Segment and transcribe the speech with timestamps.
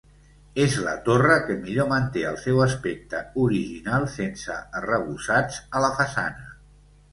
[0.61, 6.53] És la torre que millor manté el seu aspecte original, sense arrebossats a la façana.